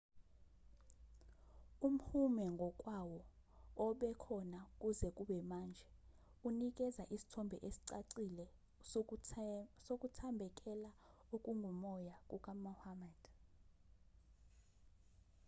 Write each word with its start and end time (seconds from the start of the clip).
umhume 1.87 2.43
ngokwawo 2.55 3.19
obekhona 3.85 4.59
kuze 4.79 5.07
kube 5.17 5.37
manje 5.51 5.87
unikeza 6.47 7.03
isithombe 7.15 7.57
esicacile 7.67 8.45
sokuthambekela 9.87 10.91
okungokomoya 11.35 12.15
kukamuhammad 12.29 13.19